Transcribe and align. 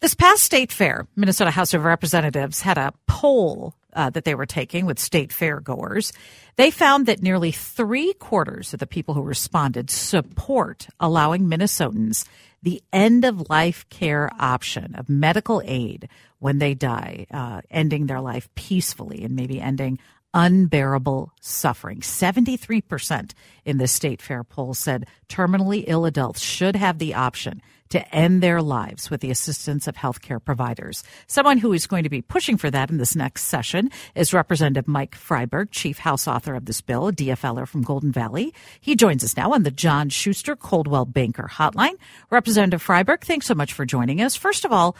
This 0.00 0.14
past 0.14 0.42
state 0.42 0.72
fair, 0.72 1.06
Minnesota 1.14 1.50
House 1.50 1.74
of 1.74 1.84
Representatives 1.84 2.62
had 2.62 2.78
a 2.78 2.94
poll 3.06 3.74
uh, 3.92 4.08
that 4.08 4.24
they 4.24 4.34
were 4.34 4.46
taking 4.46 4.86
with 4.86 4.98
state 4.98 5.30
fair 5.30 5.60
goers. 5.60 6.14
They 6.56 6.70
found 6.70 7.04
that 7.04 7.22
nearly 7.22 7.52
three 7.52 8.14
quarters 8.14 8.72
of 8.72 8.80
the 8.80 8.86
people 8.86 9.12
who 9.12 9.20
responded 9.20 9.90
support 9.90 10.88
allowing 10.98 11.50
Minnesotans 11.50 12.24
the 12.62 12.82
end 12.94 13.26
of 13.26 13.50
life 13.50 13.86
care 13.90 14.30
option 14.40 14.94
of 14.94 15.10
medical 15.10 15.60
aid 15.66 16.08
when 16.38 16.60
they 16.60 16.72
die, 16.72 17.26
uh, 17.30 17.60
ending 17.70 18.06
their 18.06 18.22
life 18.22 18.48
peacefully 18.54 19.22
and 19.22 19.36
maybe 19.36 19.60
ending 19.60 19.98
unbearable 20.32 21.32
suffering. 21.42 22.00
73% 22.00 23.32
in 23.66 23.76
the 23.76 23.86
state 23.88 24.22
fair 24.22 24.44
poll 24.44 24.72
said 24.72 25.06
terminally 25.28 25.84
ill 25.86 26.06
adults 26.06 26.40
should 26.40 26.76
have 26.76 26.98
the 26.98 27.14
option 27.14 27.60
to 27.90 28.14
end 28.14 28.42
their 28.42 28.62
lives 28.62 29.10
with 29.10 29.20
the 29.20 29.30
assistance 29.30 29.86
of 29.86 29.96
healthcare 29.96 30.42
providers. 30.42 31.04
Someone 31.26 31.58
who 31.58 31.72
is 31.72 31.86
going 31.86 32.04
to 32.04 32.10
be 32.10 32.22
pushing 32.22 32.56
for 32.56 32.70
that 32.70 32.90
in 32.90 32.98
this 32.98 33.14
next 33.14 33.44
session 33.44 33.90
is 34.14 34.32
Representative 34.32 34.88
Mike 34.88 35.16
Freiberg, 35.16 35.68
chief 35.70 35.98
House 35.98 36.26
author 36.26 36.54
of 36.54 36.64
this 36.64 36.80
bill, 36.80 37.08
a 37.08 37.12
DFLer 37.12 37.68
from 37.68 37.82
Golden 37.82 38.12
Valley. 38.12 38.54
He 38.80 38.96
joins 38.96 39.22
us 39.22 39.36
now 39.36 39.52
on 39.52 39.62
the 39.62 39.70
John 39.70 40.08
Schuster 40.08 40.56
Coldwell 40.56 41.04
Banker 41.04 41.48
Hotline. 41.52 41.96
Representative 42.30 42.82
Freiberg, 42.82 43.22
thanks 43.22 43.46
so 43.46 43.54
much 43.54 43.72
for 43.72 43.84
joining 43.84 44.20
us. 44.20 44.36
First 44.36 44.64
of 44.64 44.72
all, 44.72 44.96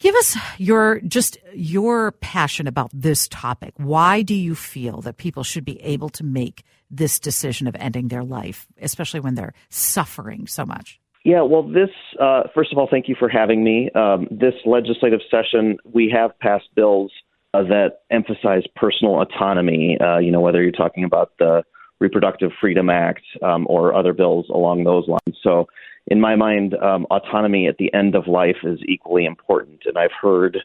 Give 0.00 0.14
us 0.14 0.34
your 0.56 0.98
just 1.00 1.36
your 1.54 2.12
passion 2.12 2.66
about 2.66 2.90
this 2.94 3.28
topic. 3.28 3.74
Why 3.76 4.22
do 4.22 4.34
you 4.34 4.54
feel 4.54 5.02
that 5.02 5.18
people 5.18 5.44
should 5.44 5.66
be 5.66 5.78
able 5.82 6.08
to 6.10 6.24
make 6.24 6.64
this 6.90 7.20
decision 7.20 7.66
of 7.66 7.76
ending 7.78 8.08
their 8.08 8.24
life, 8.24 8.66
especially 8.80 9.20
when 9.20 9.34
they're 9.34 9.52
suffering 9.68 10.46
so 10.46 10.64
much? 10.64 10.99
Yeah, 11.24 11.42
well, 11.42 11.62
this, 11.62 11.90
uh, 12.18 12.44
first 12.54 12.72
of 12.72 12.78
all, 12.78 12.88
thank 12.90 13.08
you 13.08 13.14
for 13.18 13.28
having 13.28 13.62
me. 13.62 13.90
Um, 13.94 14.26
this 14.30 14.54
legislative 14.64 15.20
session, 15.30 15.76
we 15.92 16.10
have 16.14 16.38
passed 16.38 16.68
bills 16.74 17.12
uh, 17.52 17.62
that 17.64 18.00
emphasize 18.10 18.62
personal 18.74 19.20
autonomy, 19.20 19.98
uh, 20.00 20.18
you 20.18 20.32
know, 20.32 20.40
whether 20.40 20.62
you're 20.62 20.72
talking 20.72 21.04
about 21.04 21.32
the 21.38 21.62
Reproductive 21.98 22.52
Freedom 22.58 22.88
Act 22.88 23.22
um, 23.42 23.66
or 23.68 23.94
other 23.94 24.14
bills 24.14 24.46
along 24.48 24.84
those 24.84 25.06
lines. 25.08 25.36
So, 25.42 25.68
in 26.06 26.20
my 26.20 26.34
mind, 26.34 26.74
um, 26.76 27.06
autonomy 27.10 27.68
at 27.68 27.76
the 27.76 27.92
end 27.92 28.14
of 28.14 28.26
life 28.26 28.56
is 28.64 28.80
equally 28.88 29.26
important. 29.26 29.82
And 29.84 29.98
I've 29.98 30.10
heard 30.18 30.58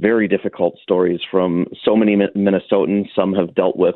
very 0.00 0.26
difficult 0.26 0.76
stories 0.82 1.20
from 1.30 1.66
so 1.84 1.94
many 1.94 2.16
Minnesotans. 2.16 3.06
Some 3.14 3.32
have 3.34 3.54
dealt 3.54 3.76
with 3.76 3.94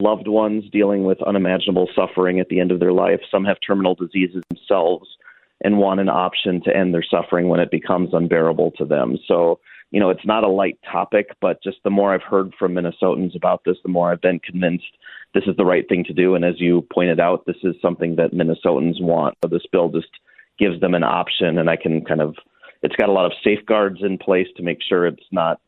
loved 0.00 0.26
ones 0.26 0.64
dealing 0.72 1.04
with 1.04 1.20
unimaginable 1.22 1.88
suffering 1.94 2.40
at 2.40 2.48
the 2.48 2.58
end 2.58 2.72
of 2.72 2.80
their 2.80 2.92
life, 2.92 3.20
some 3.30 3.44
have 3.44 3.58
terminal 3.64 3.94
diseases 3.94 4.42
themselves 4.48 5.06
and 5.62 5.78
want 5.78 6.00
an 6.00 6.08
option 6.08 6.60
to 6.64 6.76
end 6.76 6.92
their 6.92 7.04
suffering 7.08 7.48
when 7.48 7.60
it 7.60 7.70
becomes 7.70 8.10
unbearable 8.12 8.72
to 8.72 8.84
them. 8.84 9.16
So, 9.26 9.60
you 9.90 10.00
know, 10.00 10.10
it's 10.10 10.26
not 10.26 10.44
a 10.44 10.48
light 10.48 10.78
topic, 10.90 11.28
but 11.40 11.62
just 11.62 11.78
the 11.84 11.90
more 11.90 12.12
I've 12.14 12.22
heard 12.22 12.52
from 12.58 12.74
Minnesotans 12.74 13.36
about 13.36 13.62
this, 13.64 13.76
the 13.82 13.90
more 13.90 14.10
I've 14.10 14.20
been 14.20 14.40
convinced 14.40 14.96
this 15.34 15.44
is 15.46 15.56
the 15.56 15.64
right 15.64 15.88
thing 15.88 16.04
to 16.04 16.12
do. 16.12 16.34
And 16.34 16.44
as 16.44 16.60
you 16.60 16.86
pointed 16.92 17.20
out, 17.20 17.46
this 17.46 17.56
is 17.62 17.74
something 17.80 18.16
that 18.16 18.32
Minnesotans 18.32 19.00
want. 19.00 19.36
So 19.42 19.48
this 19.48 19.66
bill 19.70 19.88
just 19.88 20.08
gives 20.58 20.80
them 20.80 20.94
an 20.94 21.04
option, 21.04 21.58
and 21.58 21.70
I 21.70 21.76
can 21.76 22.04
kind 22.04 22.20
of, 22.20 22.36
it's 22.82 22.96
got 22.96 23.08
a 23.08 23.12
lot 23.12 23.26
of 23.26 23.32
safeguards 23.42 24.00
in 24.02 24.18
place 24.18 24.48
to 24.56 24.62
make 24.62 24.78
sure 24.86 25.06
it's 25.06 25.22
not 25.30 25.60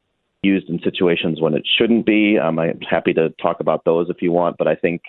used 0.43 0.69
in 0.69 0.79
situations 0.81 1.41
when 1.41 1.55
it 1.55 1.67
shouldn't 1.79 2.05
be. 2.05 2.39
Um, 2.39 2.59
I'm 2.59 2.81
happy 2.81 3.15
to 3.15 3.31
talk 3.41 3.61
about 3.61 3.85
those 3.85 4.11
if 4.11 4.21
you 4.21 4.31
want, 4.31 4.57
but 4.59 4.69
I 4.69 4.75
think 4.75 5.03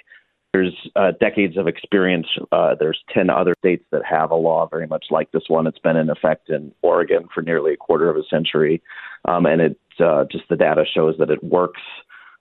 there's 0.56 0.90
uh, 0.96 1.12
decades 1.20 1.58
of 1.58 1.68
experience. 1.68 2.28
Uh, 2.54 2.76
there's 2.80 3.04
10 3.14 3.30
other 3.30 3.54
states 3.60 3.84
that 3.92 4.02
have 4.10 4.32
a 4.32 4.36
law 4.36 4.66
very 4.66 4.88
much 4.88 5.08
like 5.12 5.30
this 5.32 5.44
one. 5.50 5.68
It's 5.68 5.80
been 5.80 5.98
in 5.98 6.10
effect 6.10 6.50
in 6.50 6.72
Oregon 6.82 7.28
for 7.34 7.42
nearly 7.42 7.74
a 7.74 7.78
quarter 7.78 8.10
of 8.10 8.16
a 8.16 8.24
century. 8.30 8.82
Um, 9.26 9.46
and 9.46 9.60
it 9.60 9.80
uh, 10.00 10.24
just 10.32 10.46
the 10.50 10.56
data 10.56 10.86
shows 10.86 11.16
that 11.20 11.30
it 11.30 11.44
works 11.44 11.82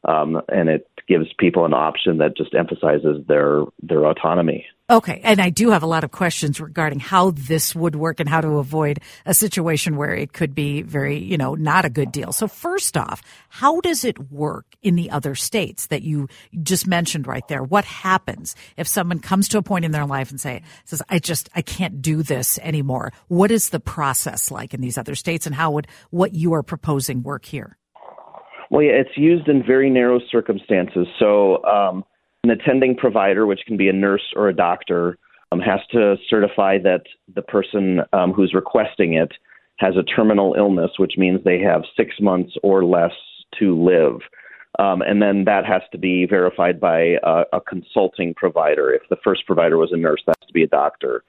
um, 0.05 0.41
and 0.49 0.69
it 0.69 0.89
gives 1.09 1.27
people 1.39 1.65
an 1.65 1.75
option 1.75 2.19
that 2.19 2.37
just 2.37 2.55
emphasizes 2.55 3.27
their 3.27 3.65
their 3.83 4.05
autonomy. 4.07 4.67
Okay, 4.91 5.23
and 5.25 5.41
I 5.41 5.49
do 5.49 5.71
have 5.71 5.83
a 5.83 5.87
lot 5.87 6.05
of 6.05 6.11
questions 6.11 6.61
regarding 6.61 7.01
how 7.01 7.31
this 7.31 7.75
would 7.75 7.97
work 7.97 8.21
and 8.21 8.29
how 8.29 8.43
to 8.43 8.59
avoid 8.59 9.01
a 9.25 9.33
situation 9.33 9.97
where 9.97 10.15
it 10.15 10.35
could 10.35 10.55
be 10.55 10.83
very, 10.83 11.17
you 11.17 11.39
know, 11.39 11.55
not 11.55 11.87
a 11.87 11.91
good 11.91 12.13
deal. 12.13 12.33
So 12.33 12.47
first 12.47 12.95
off, 12.95 13.23
how 13.49 13.81
does 13.81 14.05
it 14.05 14.31
work 14.31 14.67
in 14.83 14.95
the 14.95 15.11
other 15.11 15.35
states 15.35 15.87
that 15.87 16.03
you 16.03 16.29
just 16.63 16.87
mentioned 16.87 17.27
right 17.27 17.49
there? 17.49 17.63
What 17.63 17.87
happens 17.87 18.55
if 18.77 18.87
someone 18.87 19.21
comes 19.21 19.49
to 19.49 19.59
a 19.59 19.63
point 19.63 19.87
in 19.87 19.93
their 19.93 20.05
life 20.05 20.31
and 20.31 20.39
say 20.39 20.61
says 20.85 21.03
I 21.09 21.19
just 21.19 21.49
I 21.55 21.63
can't 21.63 22.03
do 22.03 22.23
this 22.23 22.59
anymore? 22.59 23.15
What 23.29 23.51
is 23.51 23.71
the 23.71 23.81
process 23.81 24.51
like 24.51 24.75
in 24.75 24.83
these 24.83 24.99
other 24.99 25.15
states 25.15 25.47
and 25.47 25.55
how 25.55 25.71
would 25.71 25.89
what 26.11 26.35
you 26.35 26.53
are 26.53 26.63
proposing 26.63 27.23
work 27.23 27.47
here? 27.47 27.79
Well, 28.75 28.83
yeah, 28.83 28.95
it's 28.95 29.17
used 29.17 29.47
in 29.47 29.63
very 29.65 29.89
narrow 29.89 30.19
circumstances. 30.33 31.07
So, 31.21 31.63
um, 31.63 32.05
an 32.43 32.51
attending 32.51 32.97
provider, 32.97 33.47
which 33.47 33.61
can 33.69 33.77
be 33.77 33.89
a 33.89 33.93
nurse 33.93 34.33
or 34.35 34.49
a 34.49 34.53
doctor, 34.53 35.17
um, 35.53 35.61
has 35.61 35.79
to 35.93 36.17
certify 36.29 36.79
that 36.79 37.03
the 37.33 37.43
person 37.43 38.01
um, 38.13 38.33
who's 38.33 38.53
requesting 38.53 39.15
it 39.15 39.31
has 39.77 39.95
a 39.97 40.03
terminal 40.03 40.57
illness, 40.59 40.91
which 40.97 41.13
means 41.17 41.39
they 41.45 41.61
have 41.61 41.83
six 41.97 42.17
months 42.21 42.55
or 42.65 42.85
less 42.85 43.13
to 43.61 43.81
live. 43.81 44.19
Um, 44.81 45.03
and 45.03 45.23
then 45.23 45.45
that 45.45 45.65
has 45.65 45.83
to 45.93 45.99
be 45.99 46.27
verified 46.27 46.81
by 46.81 47.17
a, 47.23 47.45
a, 47.53 47.61
consulting 47.61 48.35
provider. 48.35 48.93
If 48.93 49.03
the 49.09 49.19
first 49.23 49.47
provider 49.47 49.79
was 49.79 49.91
a 49.93 49.97
nurse, 49.97 50.23
that 50.27 50.35
has 50.41 50.49
to 50.49 50.53
be 50.53 50.65
a 50.65 50.67
doctor. 50.67 51.23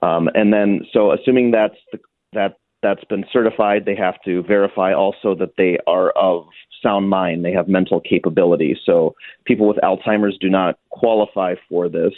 Um, 0.00 0.28
and 0.34 0.52
then, 0.52 0.82
so 0.92 1.10
assuming 1.10 1.50
that's 1.50 1.74
the, 1.90 1.98
that 2.34 2.58
that's 2.84 3.04
been 3.04 3.24
certified, 3.32 3.84
they 3.84 3.96
have 3.96 4.20
to 4.24 4.42
verify 4.44 4.92
also 4.92 5.34
that 5.34 5.54
they 5.56 5.78
are 5.88 6.10
of 6.10 6.46
sound 6.82 7.08
mind. 7.08 7.44
They 7.44 7.52
have 7.52 7.66
mental 7.66 8.00
capability. 8.00 8.78
So 8.84 9.16
people 9.46 9.66
with 9.66 9.78
Alzheimer's 9.78 10.38
do 10.38 10.50
not 10.50 10.78
qualify 10.90 11.54
for 11.68 11.88
this. 11.88 12.12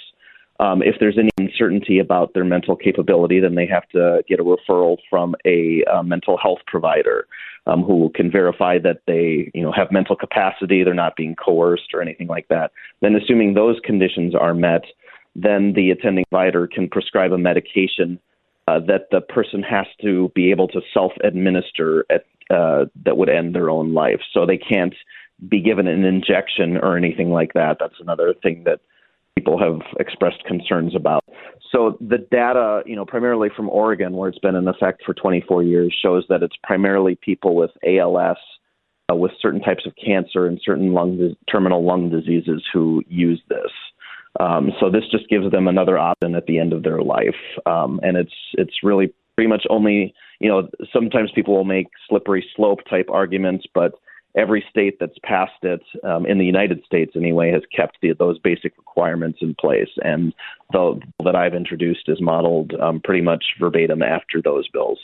Um, 0.59 0.82
if 0.82 0.97
there's 0.99 1.19
any 1.19 1.31
uncertainty 1.38 1.99
about 1.99 2.34
their 2.34 2.44
mental 2.44 2.76
capability, 2.76 3.41
then 3.41 3.55
they 3.55 3.66
have 3.66 3.88
to 3.91 4.25
get 4.28 4.41
a 4.41 4.44
referral 4.44 4.97
from 5.09 5.34
a 5.47 5.84
uh, 5.84 6.03
mental 6.03 6.37
health 6.37 6.60
provider 6.66 7.26
um, 7.66 7.82
who 7.82 8.10
can 8.15 8.31
verify 8.31 8.78
that 8.78 9.03
they, 9.06 9.50
you 9.55 9.62
know, 9.62 9.72
have 9.72 9.93
mental 9.93 10.16
capacity. 10.16 10.82
They're 10.82 10.94
not 10.94 11.16
being 11.16 11.37
coerced 11.37 11.93
or 11.94 12.00
anything 12.00 12.26
like 12.26 12.49
that. 12.49 12.72
Then, 13.03 13.15
assuming 13.15 13.55
those 13.55 13.76
conditions 13.84 14.34
are 14.34 14.55
met, 14.55 14.84
then 15.34 15.75
the 15.75 15.91
attending 15.91 16.25
provider 16.31 16.66
can 16.66 16.88
prescribe 16.88 17.32
a 17.32 17.38
medication 17.38 18.19
uh, 18.69 18.81
that 18.81 19.09
the 19.10 19.21
person 19.21 19.62
has 19.62 19.87
to 20.03 20.31
be 20.34 20.50
able 20.50 20.69
to 20.69 20.81
self-administer 20.93 22.04
uh, 22.50 22.84
that 23.04 23.16
would 23.16 23.28
end 23.28 23.54
their 23.54 23.71
own 23.71 23.94
life. 23.94 24.21
So 24.32 24.47
they 24.47 24.59
can't 24.59 24.94
be 25.49 25.60
given 25.60 25.87
an 25.87 26.04
injection 26.04 26.78
or 26.78 26.97
anything 26.97 27.31
like 27.31 27.53
that. 27.55 27.76
That's 27.78 28.00
another 28.00 28.34
thing 28.43 28.65
that 28.65 28.81
people 29.37 29.59
have 29.59 29.81
expressed 30.00 30.43
concerns 30.44 30.94
about. 30.94 31.25
So 31.71 31.99
the 32.00 32.19
data, 32.19 32.82
you 32.87 32.97
know, 32.97 33.05
primarily 33.05 33.50
from 33.55 33.69
Oregon, 33.69 34.15
where 34.15 34.28
it's 34.28 34.38
been 34.38 34.55
in 34.55 34.66
effect 34.66 35.03
for 35.05 35.12
24 35.15 35.62
years, 35.62 35.94
shows 36.00 36.25
that 36.28 36.43
it's 36.43 36.56
primarily 36.62 37.16
people 37.16 37.55
with 37.55 37.70
ALS, 37.87 38.38
uh, 39.11 39.14
with 39.14 39.32
certain 39.40 39.61
types 39.61 39.87
of 39.87 39.93
cancer 40.02 40.46
and 40.46 40.61
certain 40.64 40.93
lung 40.93 41.37
terminal 41.50 41.85
lung 41.85 42.11
diseases 42.11 42.62
who 42.73 43.02
use 43.08 43.40
this. 43.49 43.70
Um, 44.41 44.71
so 44.81 44.91
this 44.91 45.05
just 45.11 45.29
gives 45.29 45.50
them 45.50 45.69
another 45.69 45.99
option 45.99 46.35
at 46.35 46.47
the 46.47 46.59
end 46.59 46.73
of 46.73 46.83
their 46.83 47.03
life, 47.03 47.37
um, 47.65 48.00
and 48.03 48.17
it's 48.17 48.35
it's 48.55 48.83
really 48.83 49.12
pretty 49.37 49.49
much 49.49 49.65
only 49.71 50.15
you 50.41 50.49
know 50.49 50.69
sometimes 50.93 51.31
people 51.35 51.55
will 51.55 51.65
make 51.65 51.87
slippery 52.09 52.44
slope 52.55 52.81
type 52.88 53.09
arguments, 53.11 53.67
but 53.75 53.93
every 54.37 54.65
state 54.69 54.99
that's 55.00 55.19
passed 55.23 55.62
it 55.62 55.83
um, 56.05 56.27
in 56.27 56.38
the 56.38 56.44
United 56.44 56.85
States 56.85 57.12
anyway 57.17 57.50
has 57.50 57.62
kept 57.75 57.97
the, 58.03 58.12
those 58.12 58.38
basic 58.38 58.77
requirements 58.77 59.38
in 59.41 59.55
place, 59.59 59.88
and 60.03 60.35
the 60.73 61.00
that 61.25 61.37
I've 61.37 61.55
introduced 61.55 62.09
is 62.09 62.21
modeled 62.21 62.75
um, 62.75 63.00
pretty 63.03 63.23
much 63.23 63.44
verbatim 63.59 64.03
after 64.03 64.43
those 64.43 64.69
bills. 64.69 64.99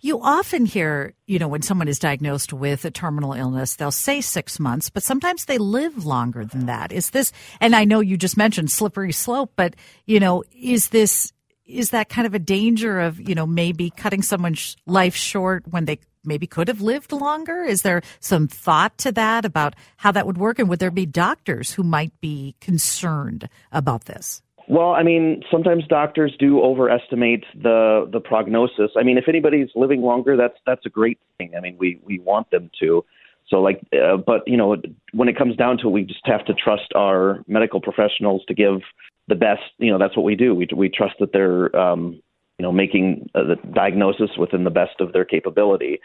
You 0.00 0.20
often 0.22 0.66
hear, 0.66 1.14
you 1.26 1.38
know, 1.38 1.48
when 1.48 1.62
someone 1.62 1.88
is 1.88 1.98
diagnosed 1.98 2.52
with 2.52 2.84
a 2.84 2.90
terminal 2.90 3.32
illness, 3.32 3.76
they'll 3.76 3.90
say 3.90 4.20
six 4.20 4.58
months, 4.58 4.90
but 4.90 5.02
sometimes 5.02 5.44
they 5.44 5.58
live 5.58 6.06
longer 6.06 6.44
than 6.44 6.66
that. 6.66 6.92
Is 6.92 7.10
this, 7.10 7.32
and 7.60 7.76
I 7.76 7.84
know 7.84 8.00
you 8.00 8.16
just 8.16 8.36
mentioned 8.36 8.70
slippery 8.70 9.12
slope, 9.12 9.52
but, 9.56 9.74
you 10.06 10.20
know, 10.20 10.44
is 10.52 10.88
this 10.88 11.32
is 11.68 11.90
that 11.90 12.08
kind 12.08 12.26
of 12.26 12.34
a 12.34 12.38
danger 12.38 12.98
of, 12.98 13.20
you 13.20 13.34
know, 13.34 13.46
maybe 13.46 13.90
cutting 13.90 14.22
someone's 14.22 14.74
life 14.86 15.14
short 15.14 15.64
when 15.68 15.84
they 15.84 15.98
maybe 16.24 16.46
could 16.46 16.68
have 16.68 16.80
lived 16.80 17.12
longer? 17.12 17.62
Is 17.62 17.82
there 17.82 18.02
some 18.20 18.48
thought 18.48 18.96
to 18.98 19.12
that 19.12 19.44
about 19.44 19.76
how 19.98 20.10
that 20.12 20.26
would 20.26 20.38
work? 20.38 20.58
And 20.58 20.68
would 20.68 20.78
there 20.78 20.90
be 20.90 21.06
doctors 21.06 21.72
who 21.72 21.82
might 21.82 22.18
be 22.20 22.56
concerned 22.60 23.48
about 23.70 24.06
this? 24.06 24.42
Well, 24.68 24.90
I 24.90 25.02
mean, 25.02 25.42
sometimes 25.50 25.86
doctors 25.88 26.36
do 26.38 26.60
overestimate 26.60 27.44
the 27.54 28.08
the 28.12 28.20
prognosis. 28.20 28.90
I 28.98 29.02
mean, 29.02 29.16
if 29.16 29.24
anybody's 29.26 29.70
living 29.74 30.02
longer, 30.02 30.36
that's 30.36 30.58
that's 30.66 30.84
a 30.84 30.90
great 30.90 31.18
thing. 31.38 31.54
I 31.56 31.60
mean, 31.60 31.76
we 31.78 32.00
we 32.04 32.18
want 32.18 32.50
them 32.50 32.70
to. 32.80 33.04
So, 33.48 33.60
like, 33.60 33.80
uh, 33.94 34.18
but 34.18 34.46
you 34.46 34.58
know, 34.58 34.76
when 35.12 35.28
it 35.28 35.38
comes 35.38 35.56
down 35.56 35.78
to 35.78 35.88
it, 35.88 35.92
we 35.92 36.02
just 36.02 36.26
have 36.26 36.44
to 36.46 36.54
trust 36.54 36.92
our 36.94 37.42
medical 37.46 37.80
professionals 37.80 38.42
to 38.48 38.54
give 38.54 38.80
the 39.26 39.34
best. 39.34 39.62
You 39.78 39.90
know, 39.90 39.98
that's 39.98 40.14
what 40.14 40.24
we 40.24 40.36
do. 40.36 40.54
We 40.54 40.68
we 40.76 40.90
trust 40.90 41.14
that 41.20 41.32
they're 41.32 41.74
um, 41.74 42.20
you 42.58 42.62
know 42.62 42.72
making 42.72 43.30
uh, 43.34 43.44
the 43.44 43.56
diagnosis 43.72 44.30
within 44.38 44.64
the 44.64 44.70
best 44.70 45.00
of 45.00 45.14
their 45.14 45.24
capability. 45.24 45.98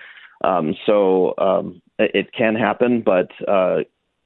Um, 0.46 0.74
so 0.86 1.34
um, 1.38 1.82
it, 2.00 2.12
it 2.14 2.34
can 2.34 2.56
happen, 2.56 3.02
but 3.02 3.30
uh, 3.46 3.80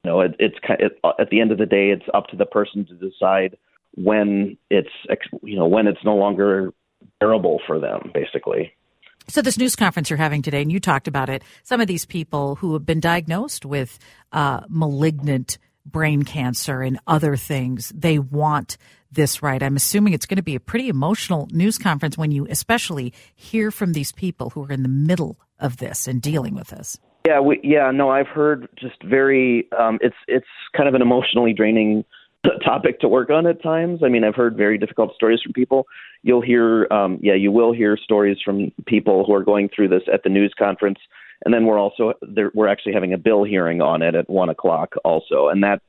you 0.04 0.10
know, 0.10 0.20
it, 0.20 0.36
it's 0.38 0.58
it, 0.78 0.98
at 1.18 1.30
the 1.30 1.40
end 1.40 1.50
of 1.50 1.58
the 1.58 1.66
day, 1.66 1.90
it's 1.90 2.06
up 2.14 2.28
to 2.28 2.36
the 2.36 2.46
person 2.46 2.86
to 2.86 2.94
decide 2.94 3.56
when 4.02 4.56
it's 4.70 4.90
you 5.42 5.56
know 5.56 5.66
when 5.66 5.86
it's 5.86 6.04
no 6.04 6.16
longer 6.16 6.72
bearable 7.20 7.60
for 7.66 7.78
them, 7.78 8.10
basically. 8.14 8.72
So, 9.28 9.42
this 9.42 9.58
news 9.58 9.76
conference 9.76 10.08
you're 10.08 10.16
having 10.16 10.40
today, 10.40 10.62
and 10.62 10.72
you 10.72 10.80
talked 10.80 11.06
about 11.06 11.28
it, 11.28 11.42
some 11.62 11.80
of 11.80 11.86
these 11.86 12.06
people 12.06 12.54
who 12.56 12.72
have 12.72 12.86
been 12.86 13.00
diagnosed 13.00 13.66
with 13.66 13.98
uh, 14.32 14.60
malignant 14.68 15.58
brain 15.84 16.22
cancer 16.22 16.82
and 16.82 16.98
other 17.06 17.36
things, 17.36 17.92
they 17.94 18.18
want 18.18 18.76
this 19.10 19.42
right. 19.42 19.62
I'm 19.62 19.76
assuming 19.76 20.12
it's 20.12 20.26
going 20.26 20.36
to 20.36 20.42
be 20.42 20.54
a 20.54 20.60
pretty 20.60 20.88
emotional 20.88 21.48
news 21.50 21.78
conference 21.78 22.16
when 22.16 22.30
you 22.30 22.46
especially 22.48 23.12
hear 23.34 23.70
from 23.70 23.92
these 23.92 24.12
people 24.12 24.50
who 24.50 24.64
are 24.64 24.72
in 24.72 24.82
the 24.82 24.88
middle 24.88 25.38
of 25.58 25.78
this 25.78 26.06
and 26.06 26.20
dealing 26.20 26.54
with 26.54 26.68
this. 26.68 26.98
Yeah, 27.26 27.40
we, 27.40 27.60
yeah, 27.62 27.90
no, 27.90 28.10
I've 28.10 28.28
heard 28.28 28.68
just 28.78 29.02
very. 29.02 29.68
Um, 29.78 29.98
it's 30.00 30.16
it's 30.26 30.46
kind 30.74 30.88
of 30.88 30.94
an 30.94 31.02
emotionally 31.02 31.52
draining 31.52 32.04
topic 32.64 33.00
to 33.00 33.08
work 33.08 33.30
on 33.30 33.46
at 33.46 33.62
times. 33.62 34.00
I 34.04 34.08
mean, 34.08 34.24
I've 34.24 34.34
heard 34.34 34.56
very 34.56 34.78
difficult 34.78 35.14
stories 35.14 35.40
from 35.42 35.52
people. 35.52 35.86
You'll 36.22 36.40
hear, 36.42 36.86
um, 36.92 37.18
yeah, 37.22 37.34
you 37.34 37.52
will 37.52 37.72
hear 37.72 37.96
stories 37.96 38.38
from 38.44 38.72
people 38.86 39.24
who 39.24 39.34
are 39.34 39.44
going 39.44 39.68
through 39.74 39.88
this 39.88 40.02
at 40.12 40.22
the 40.22 40.28
news 40.28 40.52
conference, 40.58 40.98
and 41.44 41.52
then 41.52 41.66
we're 41.66 41.78
also 41.78 42.14
there, 42.22 42.50
we're 42.54 42.68
actually 42.68 42.94
having 42.94 43.12
a 43.12 43.18
bill 43.18 43.44
hearing 43.44 43.80
on 43.80 44.02
it 44.02 44.14
at 44.14 44.28
one 44.28 44.48
o'clock 44.48 44.94
also, 45.04 45.48
and 45.48 45.62
that 45.62 45.80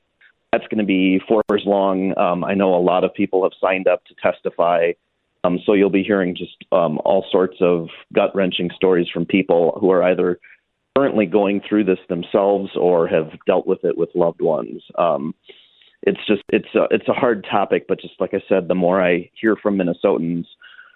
that's 0.52 0.68
going 0.68 0.80
to 0.80 0.86
be 0.86 1.22
four 1.28 1.44
hours 1.50 1.64
long. 1.66 2.18
Um, 2.18 2.44
I 2.44 2.56
know 2.56 2.74
a 2.74 2.82
lot 2.82 3.04
of 3.04 3.14
people 3.14 3.44
have 3.44 3.52
signed 3.62 3.88
up 3.88 4.04
to 4.06 4.16
testify. 4.22 4.94
Um, 5.44 5.60
so 5.66 5.74
you'll 5.74 5.90
be 5.90 6.04
hearing 6.04 6.36
just 6.36 6.58
um, 6.72 7.00
all 7.06 7.26
sorts 7.32 7.58
of 7.62 7.88
gut 8.14 8.36
wrenching 8.36 8.72
stories 8.76 9.08
from 9.14 9.26
people 9.26 9.78
who 9.80 9.90
are 9.92 10.04
either 10.04 10.40
currently 10.98 11.26
going 11.26 11.62
through 11.68 11.86
this 11.86 12.00
themselves 12.10 12.72
or 12.76 13.08
have 13.08 13.30
dealt 13.46 13.66
with 13.66 13.86
it 13.86 13.98
with 13.98 14.10
loved 14.16 14.42
ones. 14.42 14.84
Um, 14.98 15.34
it's 16.04 16.20
just 16.28 16.44
it's 16.50 16.74
a, 16.76 16.88
it's 16.92 17.08
a 17.08 17.14
hard 17.14 17.46
topic, 17.50 17.86
but 17.88 18.00
just 18.00 18.14
like 18.20 18.34
I 18.34 18.42
said, 18.48 18.68
the 18.68 18.76
more 18.76 19.02
I 19.02 19.30
hear 19.40 19.56
from 19.56 19.78
Minnesotans 19.78 20.46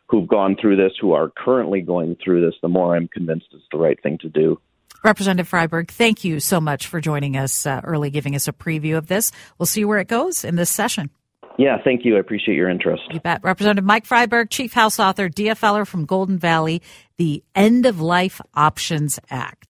who've 0.08 0.28
gone 0.28 0.56
through 0.60 0.76
this, 0.76 0.94
who 1.00 1.14
are 1.14 1.30
currently 1.30 1.82
going 1.82 2.16
through 2.24 2.46
this, 2.46 2.56
the 2.62 2.68
more 2.68 2.96
I'm 2.96 3.08
convinced 3.08 3.48
it's 3.52 3.64
the 3.72 3.78
right 3.78 4.02
thing 4.02 4.18
to 4.20 4.30
do. 4.30 4.60
Representative 5.04 5.50
Freiberg, 5.50 5.90
thank 5.90 6.24
you 6.24 6.40
so 6.40 6.62
much 6.62 6.88
for 6.88 7.02
joining 7.02 7.36
us 7.36 7.66
uh, 7.66 7.82
early, 7.84 8.10
giving 8.10 8.36
us 8.36 8.48
a 8.48 8.54
preview 8.54 8.98
of 8.98 9.08
this. 9.08 9.32
We'll 9.58 9.66
see 9.66 9.84
where 9.84 10.00
it 10.00 10.08
goes 10.08 10.46
in 10.46 10.56
this 10.56 10.70
session. 10.70 11.10
Yeah, 11.58 11.78
thank 11.84 12.06
you. 12.06 12.16
I 12.16 12.20
appreciate 12.20 12.56
your 12.56 12.70
interest. 12.70 13.04
You 13.12 13.20
bet. 13.20 13.44
Representative 13.44 13.84
Mike 13.84 14.08
Freiberg, 14.08 14.50
Chief 14.50 14.74
House 14.74 15.00
Author, 15.00 15.30
DFLer 15.30 15.86
from 15.86 16.06
Golden 16.06 16.38
Valley, 16.38 16.82
the 17.18 17.44
End 17.54 17.86
of 17.86 18.02
Life 18.02 18.42
Options 18.56 19.20
Act. 19.30 19.68